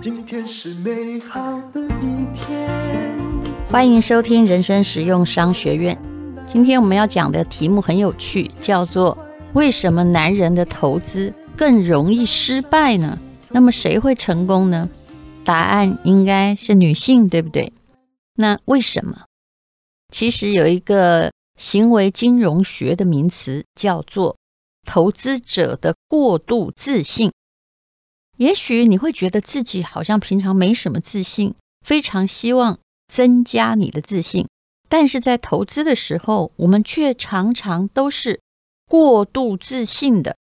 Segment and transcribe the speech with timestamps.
[0.00, 2.68] 今天是美好的一天。
[3.70, 5.96] 欢迎收听人生实用商学院。
[6.46, 9.16] 今天我们要讲的题目很有趣，叫做
[9.54, 13.18] “为什么男人的投资更容易失败呢？”
[13.50, 14.88] 那么谁会成功呢？
[15.44, 17.72] 答案应该是女性，对不对？
[18.34, 19.22] 那为什么？
[20.12, 24.36] 其实有一个行为金融学的名词叫做
[24.88, 27.30] “投资者的过度自信”。
[28.38, 31.54] 也许你会觉得自己好像平常没什么自信，
[31.84, 34.48] 非常希望增加你的自信，
[34.88, 38.40] 但是在投资的时候，我们却常常都是
[38.88, 40.36] 过度自信的。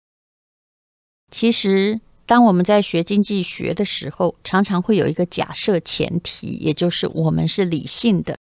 [1.31, 8.38] 其实，当我们在学经济学的时候，常常会有一个假设前提，也就是我们是理性的，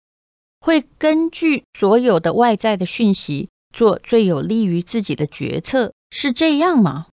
[0.59, 7.07] 会根据所有的外在的讯息做最有利于自己的决策，是这样吗？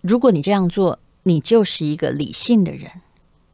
[0.00, 3.02] 如果你这样做，你就是一个理性的人。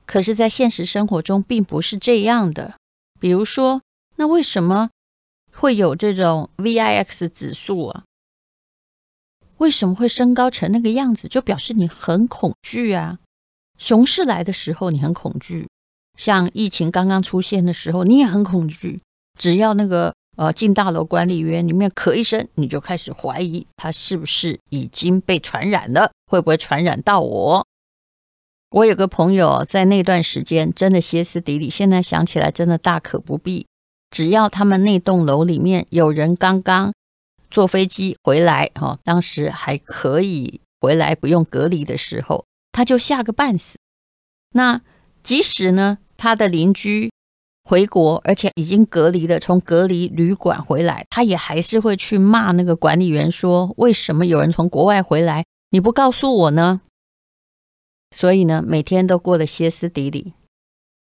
[0.07, 2.77] 可是，在现实生活中，并不是这样的。
[3.19, 3.83] 比如说，
[4.15, 4.91] 那为什么
[5.53, 8.05] 会有这种 VIX 指数啊？
[9.57, 11.27] 为什么会升高成那个样子？
[11.27, 13.19] 就表示你很恐惧啊。
[13.77, 15.67] 熊市来的时候，你很恐惧；
[16.17, 19.01] 像疫情刚刚出现的时候，你也很恐惧。
[19.37, 20.15] 只要那个。
[20.41, 27.67] 呃，进大楼管理员里面咳一声，你就开始怀疑他是不是已经被传染了，会不会传染到我？
[28.71, 33.67] 我有个朋友在那段时间真的歇斯底里，现在想起来真的大可不必。
[34.11, 36.95] 只要他们那栋楼里面有人刚刚
[37.51, 43.77] 坐飞机回来，哈，当时还可以回来不用隔离的时候，他就吓个半死。
[44.55, 44.81] 那
[45.23, 47.13] 即使呢，他的邻居。
[47.71, 56.81] 回国，而且已经隔离了，从隔离旅馆回来，他也还是会去骂那个管理员说：“为什么有人从国外回来，你不告诉我呢？”
[58.11, 60.35] 所以呢，每天都过得歇斯底里。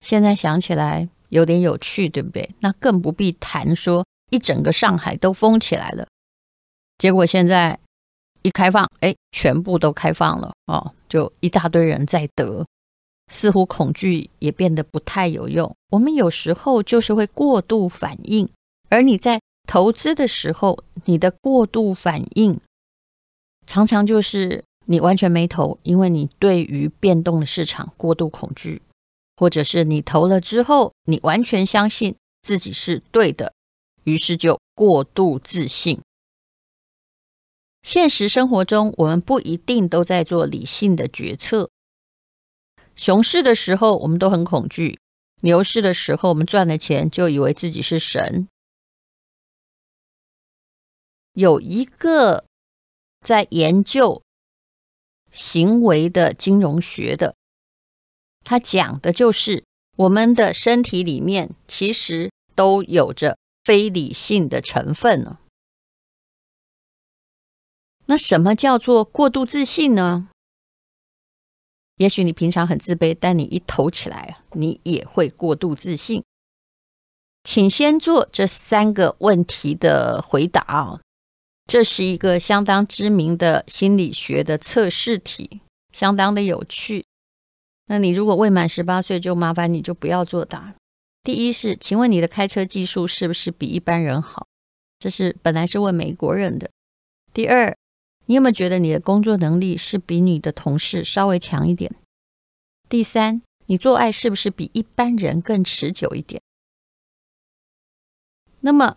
[0.01, 2.49] 现在想起来有点有趣，对不对？
[2.61, 6.09] 那更不必谈说一整个上海都封起来了，
[6.97, 7.79] 结果现在
[8.41, 12.65] 一开放，哎，全部都开放了哦，就一大堆人在得。
[13.33, 15.75] 似乎恐惧也变得不太有用。
[15.91, 18.49] 我们有时候就是会过度反应，
[18.89, 22.61] 而你在投资的时候，你的过度反应
[23.67, 28.81] 常常就是你完全没投，因为你对于变动的市场过度恐惧，
[29.37, 33.53] 或者是你投了之后，你完全相信自己是对的，
[34.05, 36.01] 于是就过度自信。
[37.83, 41.71] 现实生活中，我们不一定都在做理性的决策。
[42.97, 44.99] 熊市的时候，我们都很恐惧；
[45.43, 48.49] 牛市的时候，我们赚了钱就以为自己是神。
[51.35, 52.47] 有一个
[53.21, 54.23] 在研究
[55.31, 57.37] 行为的金融学的，
[58.43, 59.63] 他讲的就是
[59.97, 65.39] 我们的身体里面其实都有着非理性的成分呢。
[68.07, 70.31] 那什么叫做过度自信呢？
[71.97, 76.23] 也许你平常很自卑，但你一投起来，你也会过度自信。
[77.43, 81.01] 请先做这三个问题的回答啊，
[81.67, 85.61] 这是一个相当知名的心理学的测试题，
[85.93, 87.05] 相当的有趣。
[87.87, 90.75] 那你如果未满十八岁，就麻烦你就不要作答。
[91.23, 94.47] 第一是，请问你的开车技术是不是比一般人好？
[94.99, 96.69] 这是本来是问美国人的。
[97.33, 97.75] 第二。
[98.27, 101.95] 你有没有觉得你的工作能力是比你的同事稍微强一点？
[102.89, 106.43] 第三，你做爱是不是比一般人更持久一点？
[108.61, 108.97] 那么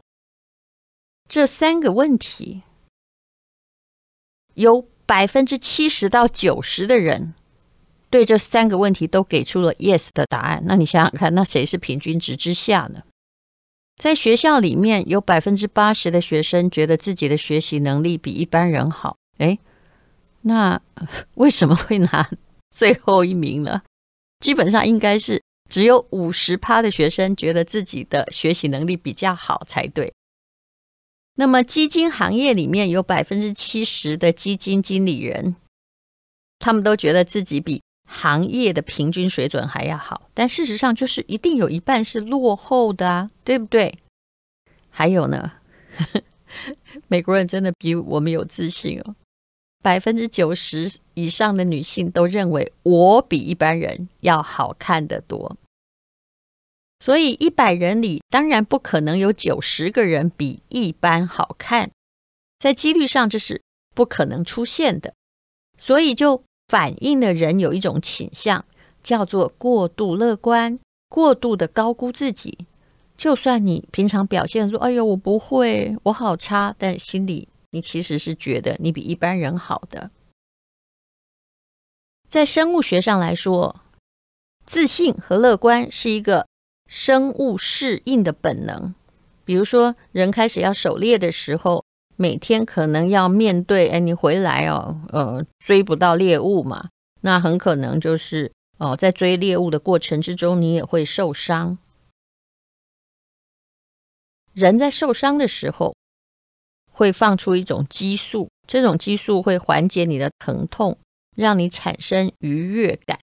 [1.28, 2.64] 这三个问题，
[4.56, 7.36] 有百分之七十到九十的人
[8.10, 10.64] 对这三个问题都给出了 yes 的答案。
[10.66, 13.04] 那你想想看，那谁是平均值之下呢？
[14.00, 19.18] 在学校里面，有百分之八十的学生觉得自己的学习能力比一般人好。
[19.40, 19.60] 哎，
[20.42, 20.82] 那
[21.36, 22.30] 为什么会拿
[22.70, 23.82] 最后一名呢？
[24.40, 30.14] 基本上应该是只有五十趴的学生觉得自己的学习能力比较好才对。
[31.36, 35.58] 那么基金行业里面有百分之七十的基金经理人，
[36.58, 44.00] 他们都觉得自己比行业的平均水准还要好，但事实上就是一定有一半是落后的啊，对不对？
[44.90, 45.52] 还有呢，
[47.08, 49.16] 美国人真的比我们有自信哦。
[49.82, 55.56] 百分之九十以上的女性都认为我比一般人要好看得多，
[57.00, 61.92] 所以一百人里当然不可能有九十个人比一般好看。
[62.58, 63.62] 在几率上这是
[63.96, 65.14] 不可能出现的，
[65.78, 68.64] 所以就反映的人有一种倾向，
[69.02, 70.80] 叫做过度乐观，
[71.10, 72.68] 过度的高估自己。
[73.18, 80.12] 就算你平常表现说“哎呦，我不会，我好差”，但心里你其实是觉得你比一般人好的。
[82.30, 83.82] 在生物学上来说，
[84.66, 86.48] 自信和乐观是一个
[86.88, 88.94] 生物适应的本能。
[89.44, 91.84] 比如说，人开始要狩猎的时候，
[92.22, 96.90] 每天可能要面对，哎，你回来哦，呃，追不到猎物嘛，
[97.22, 101.78] 那很可能就是哦，在追猎物的过程之中，你也会受伤。
[104.52, 105.96] 人在受伤的时候，
[106.92, 110.98] 会放出一种激素，这种激素会缓解你的疼痛，
[111.38, 113.18] 让你产生愉悦感。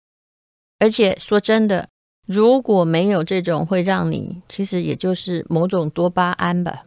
[0.79, 1.91] 而且说真的。
[2.27, 6.87] 如果没有这种会让你，其实也就是某种多巴胺吧。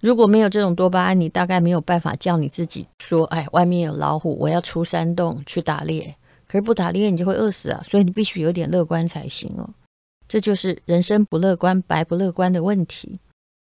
[0.00, 6.14] 如果没有这种多巴胺，你大概没有办法叫你自己说：“哎，外面有老虎，我要出山洞去打猎。”
[6.46, 7.82] 可是不打猎，你就会饿死啊！
[7.82, 9.68] 所以你必须有点乐观才行哦。
[10.28, 13.18] 这就是人生不乐观白不乐观的问题。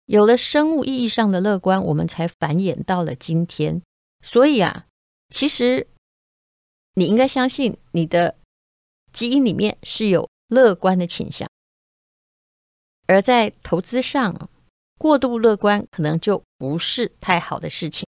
[0.06, 3.82] 有了生物意义上的乐观，我们才繁衍到了今天。
[4.22, 4.86] 所以啊，
[5.30, 5.86] 其实
[6.94, 8.34] 你应该相信你的
[9.12, 10.28] 基因里面是有。
[10.48, 11.48] 乐观的倾向，
[13.06, 14.50] 而在投资上，
[15.02, 18.06] 过度乐观可能就不是太好的事情。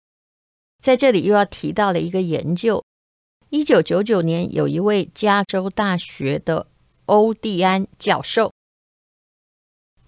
[0.84, 2.84] 在这里又要提到了一个研究：
[3.50, 6.68] 一九九九年，有一位加州大学的
[7.06, 8.52] 欧蒂安教授，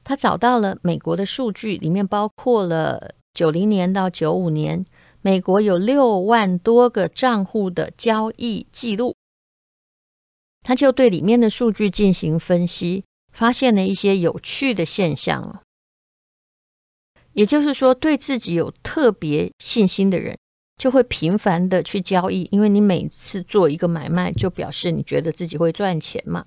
[0.04, 4.86] 他找到了美国的数据，里面包括了九零年到九五年，
[5.22, 9.16] 美国有六万多个账户的交易记录。
[10.64, 15.62] 他就对里面的数据进行分析，发现了一些有趣的现象。
[17.34, 20.38] 也就是说，对自己有特别信心的人，
[20.78, 26.46] 就会频繁的去交易，因为你每次做一个买卖，就表示你觉得自己会赚钱嘛。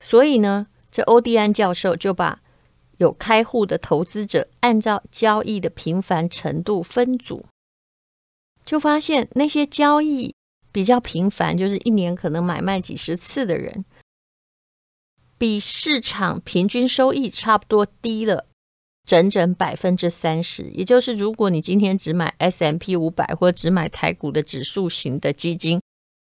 [0.00, 2.40] 所以呢，这欧迪安教授就把
[2.98, 7.44] 有开户的投资者按照交易的频繁程度分组，
[8.64, 10.34] 就发现那些交易。
[10.72, 13.86] 比较频繁，就是一年可能买卖几十次的人，
[15.38, 18.44] 比市场平均收益差不多低了
[19.06, 20.64] 整整百分之三十。
[20.74, 25.80] 也就是，如果你今天只买 S M P 五百或只买台股的指数型的基金，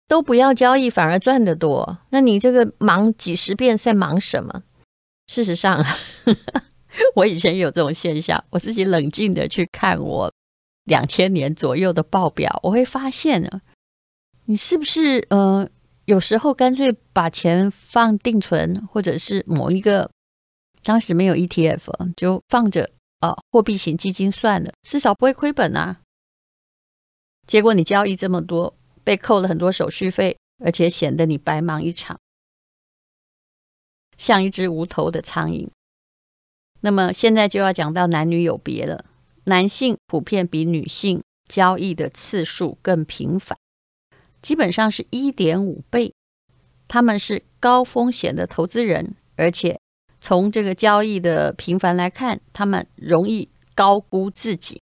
[0.08, 1.98] 都不要交易，反而赚得多。
[2.10, 4.62] 那你这个忙几十遍在忙什么？
[5.28, 5.84] 事实上，
[7.14, 10.32] 我以前有这种现象，我自己冷静的去看我
[10.84, 13.60] 两千年左右的报表，我会发现呢。
[14.46, 15.66] 你是不是呃，
[16.06, 20.10] 有时候干脆把钱放定存，或者是某一个
[20.82, 22.90] 当时没有 ETF，就放着
[23.20, 26.00] 啊，货币型基金算了，至少不会亏本啊。
[27.46, 28.75] 结果你交易这么多，
[29.05, 32.19] 被扣了很多手续费，而且显得你白忙一场，
[34.17, 35.69] 像一只无头的苍蝇。
[36.81, 39.05] 那么现在就要讲到男女有别了，
[39.44, 43.56] 男性普遍比女性交易的次数更频繁。
[44.40, 46.12] 基本上是一点五倍，
[46.88, 49.79] 他们是高风险的投资人，而且
[50.22, 54.80] 从这个交易的频繁来看，他们容易高估自己。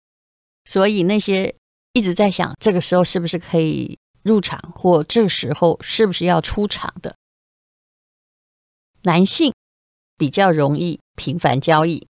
[0.64, 1.56] 所以那些
[1.94, 7.16] 一直在想这个时候是不是可以入场，或这个时候是不是要出场的
[9.02, 9.52] 男性，
[10.16, 12.08] 比较容易频繁交易。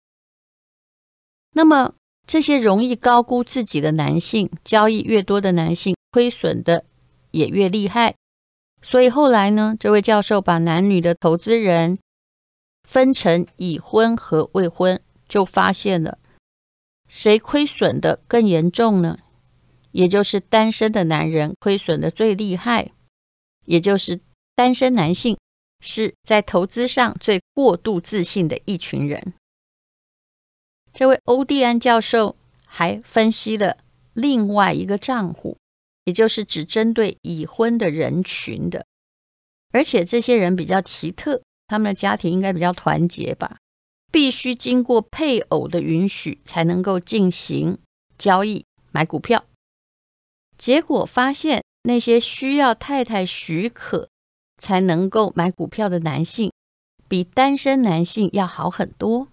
[1.55, 1.95] 那么
[2.27, 6.85] 这些容易高估自己的男性，交易越多的男性，亏损的。
[7.33, 8.15] 也越厉害，
[8.81, 11.99] 所以后来呢，这位教授把男女的投资人
[12.87, 16.19] 分成已婚和未婚，就发现了
[17.07, 19.19] 谁亏损的更严重呢？
[19.91, 22.93] 也就是单身的男人亏损的最厉害，
[23.67, 24.21] 也就是
[24.55, 25.37] 单身男性
[25.81, 29.35] 是在投资上最过度自信的一群人。
[30.95, 33.77] 这位欧蒂安教授还分析了
[34.15, 35.59] 另外一个账户。
[36.07, 38.87] 也就是只针对已婚的人群的，
[39.73, 43.59] 而且这些人比较奇特，他们的家庭应该比较团结吧，
[44.13, 47.79] 必须经过配偶的允许才能够进行
[48.17, 49.45] 交易买股票。
[50.57, 54.09] 结果发现，那些需要太太许可
[54.57, 56.51] 才能够买股票的男性，
[57.09, 59.29] 比单身男性要好很多，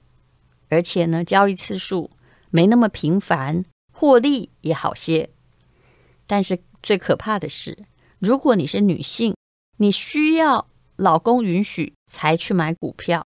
[0.70, 2.12] 而且呢，交易次数
[2.50, 3.64] 没那么频繁，
[3.94, 5.30] 获利也好些。
[6.28, 7.86] 但是最可怕的是，
[8.20, 9.36] 如果你是女性，
[9.78, 13.26] 你需要老公允许才去买股票，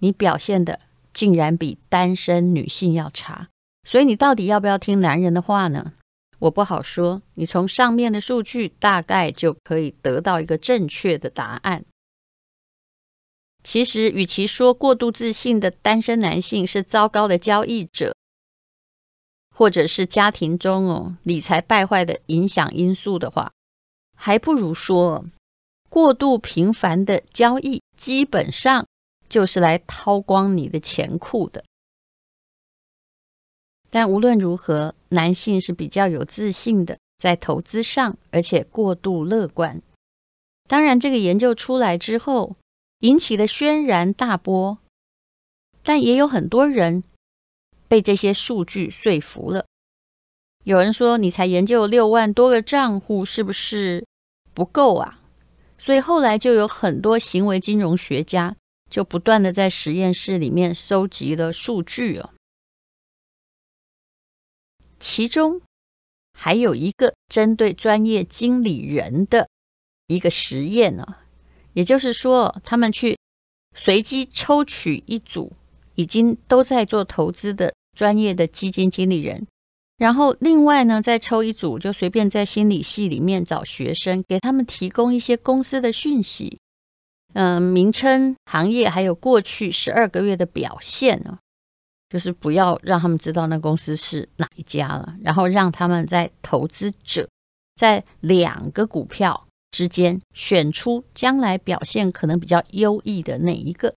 [0.00, 0.80] 你表现的
[1.12, 3.48] 竟然比单身女性要差。
[3.86, 5.92] 所以你到底要不要听男人的话呢？
[6.40, 7.22] 我不好说。
[7.34, 11.84] 你从上面的数据大概就可以得到一个正确的答案。
[13.62, 18.14] 其实，与其说过度自信的单身男性是糟糕的交易者，
[19.54, 23.52] 或者是家庭中哦理财败坏的影响因素的话，
[24.16, 25.24] 还不如说
[25.88, 28.86] 过度频繁的交易基本上
[29.28, 31.64] 就是来掏光你的钱库的。
[33.90, 39.80] 但无论如何，男性是比较有自信的，在投资上，而且过度乐观。
[40.68, 42.56] 当然，这个研究出来之后，
[43.00, 44.78] 引起了轩然大波，
[45.84, 47.04] 但也有很多人
[47.86, 49.66] 被这些数据说服了。
[50.64, 54.04] 有人说：“你才研究六万多个账户，是不是
[54.54, 55.20] 不够啊？”
[55.84, 58.56] 所以后来就有很多行为金融学家
[58.88, 62.30] 就不断的在实验室里面收集了数据哦。
[64.98, 65.60] 其中
[66.32, 69.50] 还有一个针对专业经理人的
[70.06, 71.04] 一个实验呢，
[71.74, 73.18] 也就是说，他们去
[73.76, 75.52] 随机抽取一组
[75.96, 79.46] 已经都在做投资的专业的基金经理人，
[79.96, 86.58] 然后另外呢再抽一组，就随便在心理系里面找学生，给他们提供一些公司的讯息，
[87.32, 91.38] 嗯，名称、行业，还有过去十二个月的表现呢。
[92.10, 97.28] 就是不要让他们知道那公司是哪一家了，然后让他们在投资者
[97.74, 103.92] 在两个股票之间选出将来表现可能比较优异的那一个。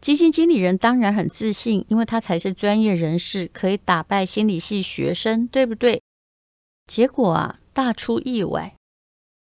[0.00, 6.02] 基金经理人当然很自信，因为他才是专业人士，可以打败心理系学生，对不对？
[6.86, 8.76] 结果啊，大出意外，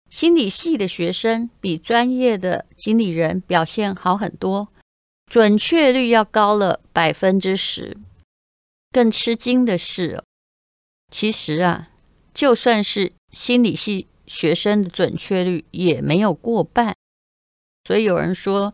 [0.08, 4.68] 心理系的学生比专业的经理人表现好很多。
[5.26, 7.96] 准确率要高了百分之十。
[8.92, 10.22] 更吃惊的是，
[11.10, 11.90] 其实啊，
[12.32, 16.94] 就算是心理系学生的准确率也没有过半。
[17.84, 18.72] 所以有人说，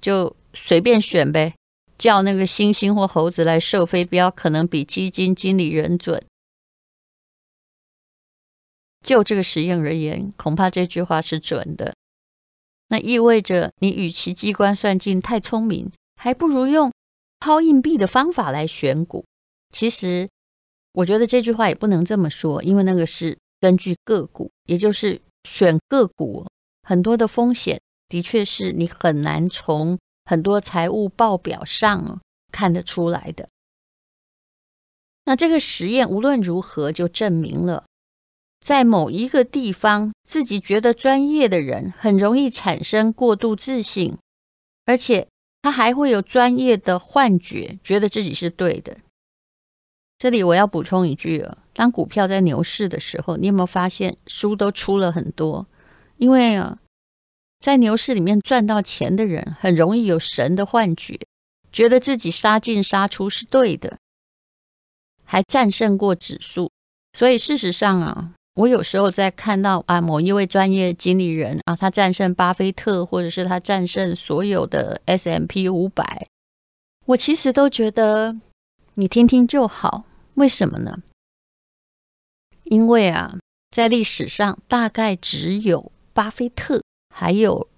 [0.00, 1.54] 就随便选呗，
[1.98, 6.24] 叫那个猩猩或猴子来射飞镖，可能比基金经理人准。
[9.04, 11.94] 就这个实验而言，恐怕这句话是准的。
[12.88, 16.92] 那意味着你与其机关算尽太聪明，还不如用
[17.38, 19.24] 抛硬币的方法来选股。
[19.72, 20.28] 其实，
[20.92, 26.44] 我觉得这句话也不能这么说，因为那个是根据个股，也就是选个股，
[26.82, 29.98] 很多的风险的确是你很难从
[30.30, 32.20] 很多财务报表上
[32.52, 33.48] 看得出来的。
[35.24, 37.82] 那这个实验无论如何就证明了。
[38.60, 44.18] 在某一个地方，自己觉得专业的人很容易产生过度自信，
[44.86, 45.26] 而且
[45.62, 48.96] 他还会有专业的幻觉，觉得自己是对的。
[50.16, 55.66] 这里我要补充一句啊，当股票在牛市的时候，你有没有发现书都出了很多？
[56.18, 56.78] 因为啊，
[57.60, 61.20] 在牛市里面赚到钱的人很容易有神的幻觉，
[61.70, 63.98] 觉得自己杀进杀出是对的，
[65.24, 66.70] 还战胜过指数。
[67.16, 68.32] 所以事实上啊。
[68.56, 76.26] 我有时候在看到啊，某一位专业经理人啊，他战胜巴菲特，或者是他战胜所有的 S M P 五百，
[77.06, 78.36] 我其实都觉得
[78.94, 80.04] 你听听就好。
[80.34, 80.98] 为什么呢？
[82.64, 83.38] 因为啊，
[83.70, 86.82] 在历史上大概只有巴菲特
[87.20, 87.68] 还有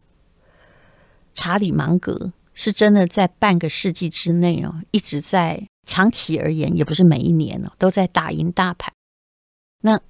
[1.34, 8.94] 查理芒格是真的在半个世纪之内哦，一直在长期而言，也不是每一年哦，都在打赢大盘。
[9.80, 10.00] 那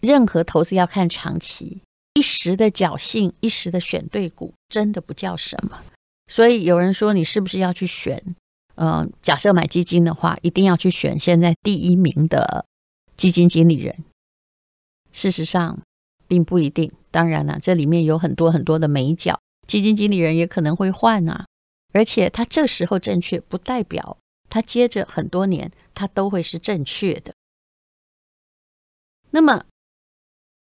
[0.00, 1.82] 任何投资要看长期，
[2.14, 5.78] 一时的侥幸，一时的选对股，真的不叫什么。
[6.32, 8.16] 所以有人说，你是不是要去选？
[8.76, 12.64] 嗯、呃，假设买基金的话，一定要去选现在第一名的
[13.18, 13.94] 基金经理人。
[15.12, 15.78] 事实上，
[16.28, 16.92] 并不一定。
[17.10, 21.46] 当然了，这里面有很多很多的美角，基金经理人也可能会换啊。
[21.92, 24.18] 而且他这时候正确，不代表
[24.48, 27.34] 他接着很多年他都会是正确的。
[29.30, 29.64] 那么。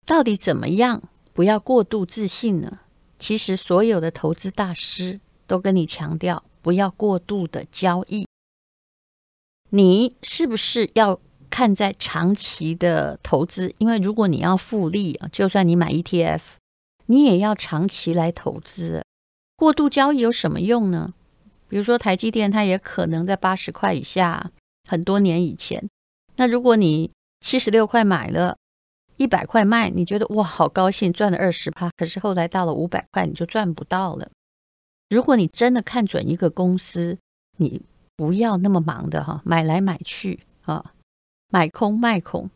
[0.05, 2.79] 到底怎么样不要过度自信呢？
[3.19, 8.25] 其实所有的投资大师都跟你强调，不要过度的交易。
[9.71, 11.19] 你是不是要
[11.57, 13.73] 看在长期的投资？
[13.79, 16.41] 因为如果你要复利啊，就算你买 ETF，
[17.07, 19.03] 你也要长期来投资。
[19.55, 21.15] 过度交易有什么用呢？
[21.67, 24.51] 比如说台积电，它也可能在八十块以下，
[24.87, 25.89] 很多年以前。
[26.35, 27.09] 那如果你
[27.39, 28.55] 七十六块买了，
[29.15, 31.89] 一百块卖，你觉得哇，好高兴，赚了二十趴。
[31.97, 34.29] 可是后来到了五百块，你就赚不到了。
[35.09, 37.17] 如果你真的看准一个公司，
[37.57, 37.81] 你
[38.15, 40.93] 不要那么忙的哈，买来买去啊，
[41.49, 42.49] 买空卖空。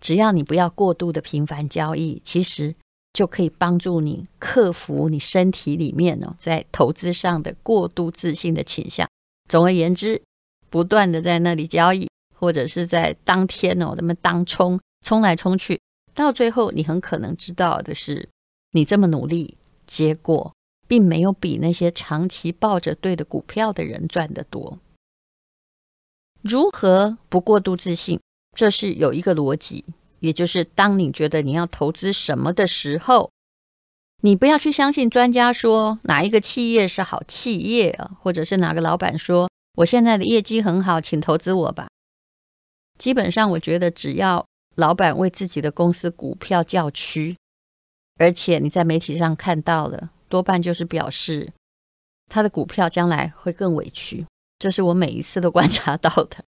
[0.00, 2.74] 只要你不要过度的频繁交易，其实
[3.12, 9.08] 就可以帮助你克服你身体里面哦，在投资上的过度自信的倾向。
[9.48, 10.20] 总而言之，
[10.68, 15.80] 不断的在那里交易，或者是在当天哦，那么当冲冲来冲去，
[16.12, 18.28] 到最后你很可能知道的是，
[18.72, 20.52] 你这么努力，结果
[20.86, 24.78] 并没有比那些长期抱着对的股票的人赚得多。
[26.46, 28.20] 如何不过度自信？
[28.56, 29.84] 这是有一个逻辑，
[30.20, 33.30] 也就是当你觉得你要投资什么的时候，
[34.22, 41.88] 你不要去相信专家说哪一个企业是好企业啊，或者是哪个老板说我现在的业绩很好，请投资我吧。
[42.98, 47.36] 基本上，我觉得只要老板为自己的公司股票叫屈，
[48.18, 51.52] 而且你在媒体上看到了，多半就是表示
[52.30, 54.24] 他的股票将来会更委屈。
[54.58, 56.44] 这是我每一次都 观察到的。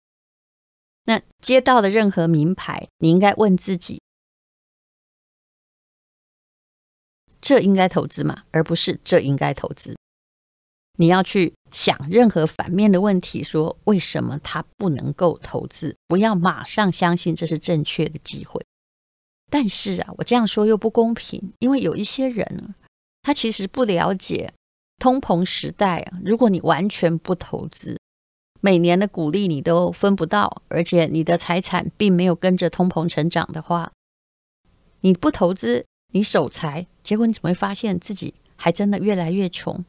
[1.05, 4.01] 那接到的任何名牌，你应该问自己：
[7.41, 8.45] 这应该投资吗？
[8.53, 9.95] 而不是这应该投资。
[10.97, 15.97] 你要去想任何反面的问题，说为什么它不能够投资？
[16.07, 18.65] 不要马上相信这是正确的机会。
[19.51, 22.75] 但是啊，我这样说又不公平，因为有一些人，
[23.23, 24.55] 他其实不了解
[25.05, 26.19] 通膨时代啊。
[26.25, 28.01] 如果你完全不投资，
[28.63, 33.93] 每年的股利你都分不到，而且你的财产并没有跟着通膨成长的话，
[35.03, 35.85] 你不投资，
[36.15, 39.85] 你守财，结果你怎么会发现自己还真的越来越穷？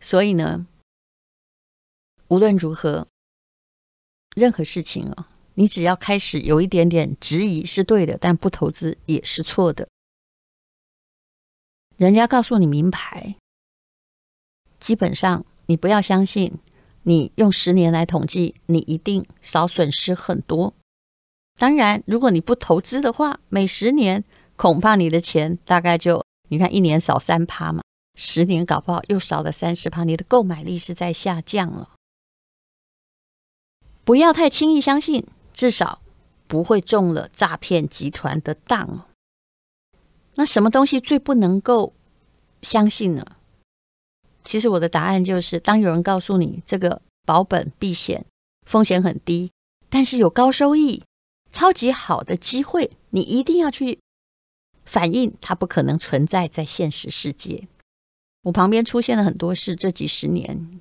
[0.00, 0.66] 所以呢，
[2.26, 3.06] 无论如何，
[4.34, 9.86] 任何事情啊，你只要开始有一点点质疑是对的，但不投资也是错的。
[12.00, 13.36] 人家告诉你名牌，
[14.78, 16.58] 基本上你不要相信。
[17.02, 20.72] 你用十年来统计，你一定少损失很多。
[21.58, 24.24] 当然，如果你不投资的话，每十年
[24.56, 27.82] 恐怕你的钱大概就，你看一年少三趴嘛，
[28.14, 31.90] 十年搞不好又少了三十趴，你的购买力是在下降了。
[34.04, 36.00] 不要太轻易相信，至少
[36.46, 39.09] 不会中了诈骗集团的当。
[40.36, 41.92] 那什么东西最不能够
[42.62, 43.24] 相信呢？
[44.44, 48.24] 其实我的答案就是，当有人告诉你这个保本避险，
[48.66, 49.50] 风险很低，
[49.88, 51.02] 但是有高收益、
[51.50, 53.98] 超级好的机会，你一定要去
[54.84, 57.64] 反映它不可能存在在现实世界。
[58.44, 60.80] 我旁边出现了很多事，这几十年，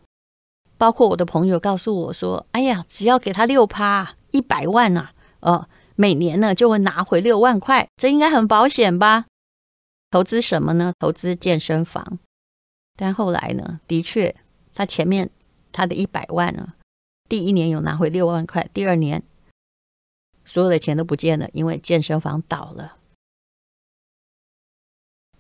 [0.78, 9.26] 包括我的朋友告诉我说：“哎呀，只要给他六趴，一百万啊，呃，每年呢就会拿回六万块，这应该很保险吧？”
[10.12, 10.94] 投资什么呢？
[11.00, 12.20] 投资健身房。
[12.96, 13.80] 但后来呢？
[13.88, 14.36] 的确，
[14.74, 15.30] 他前面
[15.72, 16.74] 他的一百万呢，
[17.30, 19.24] 第一年有拿回六万块，第二年
[20.44, 22.98] 所有的钱都不见了，因为健身房倒了。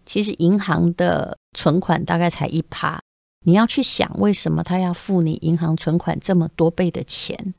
[0.05, 3.01] 其实银行的存款大概才一趴，
[3.45, 7.53] 你要去想为什么他要付你银行存款这么多倍的钱？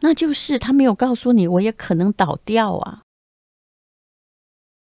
[0.00, 3.02] 那就是他没有告诉你，我也可能倒掉啊。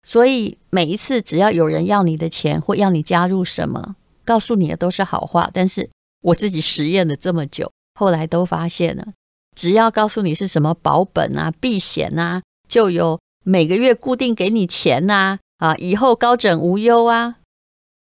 [0.04, 3.96] 所以每一次只要有人要你的钱，或要你加入什么。
[4.24, 5.90] 告诉你的都是好话，但是
[6.22, 9.14] 我自己实验了这么久，后来都发现了，
[9.56, 17.40] 只要告诉你是什么保本啊、避险啊，就有每个月固定给你钱呐，啊，以后高枕无忧啊。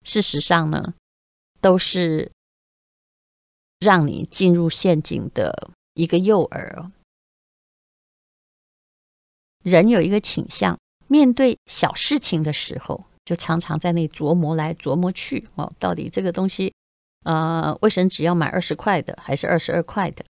[0.04, 0.94] 事实上呢，
[1.60, 2.32] 都是
[3.80, 6.92] 让你进入陷阱的一个诱饵。
[9.64, 13.06] 人有一个倾向，面对小事情的时候。
[13.26, 16.72] 就常常在那琢磨来琢磨去哦，到底这个东西，
[17.24, 20.24] 呃，卫生纸要买二十块的还是二十二块的？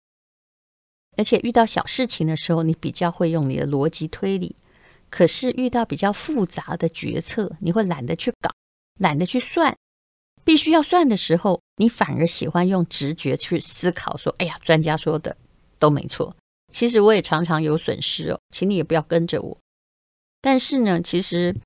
[1.16, 4.54] 而且遇到小事情的时候，你比较会用你的逻辑推理；
[5.08, 8.50] 可是遇到比较复杂的决策，你会懒得去搞，
[9.00, 9.74] 懒得去算。
[10.44, 15.34] 必须要算的时候，你反而喜欢用直觉去思考，说：“哎呀，专家说的
[15.78, 16.36] 都没错。”
[16.74, 19.56] 其实我也常常有损失哦，请你也不要跟着我。
[20.42, 21.56] 但是呢，其实。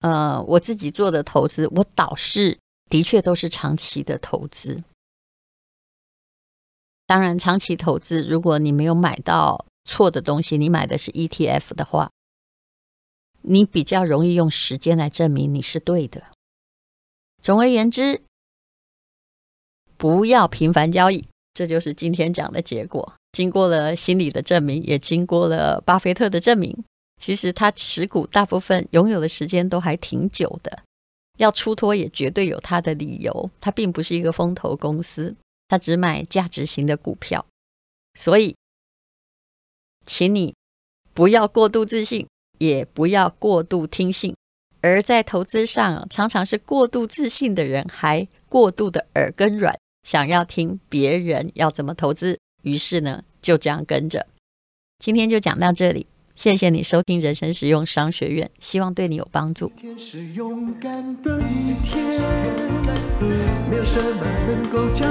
[0.00, 2.58] 呃，我自己做的投资，我倒是
[2.90, 4.84] 的确都是长期的投资。
[7.06, 12.10] 当然，长期投资，如果你没有买到错的东西，你买的是 ETF 的话，
[13.40, 16.24] 你比较容易用时间来证明你是对的。
[17.40, 18.22] 总而言之，
[19.96, 23.14] 不要频繁交易，这就是今天讲的结果。
[23.32, 26.84] 经过了心理的证明，也经过了巴菲特的证明。
[27.20, 30.82] 其实他持股大部分拥有的时间都还挺久的，
[31.38, 33.50] 要出脱也绝对有他的理由。
[33.60, 35.34] 他并不是一个风投公司，
[35.68, 37.44] 他只买价值型的股票。
[38.14, 38.56] 所以，
[40.04, 40.54] 请你
[41.12, 42.26] 不要过度自信，
[42.58, 44.34] 也不要过度听信。
[44.82, 54.26] 而在投资上，常常是过度自信的人还过度的耳根软，想要听别人要怎么投资，于是呢，就这样跟着。
[54.98, 59.72] 今天就讲到这里，谢谢你收听人生实用商学院，希望对你有帮助。
[59.80, 62.20] 今天是勇敢的一天，
[63.70, 65.10] 没有什么能够将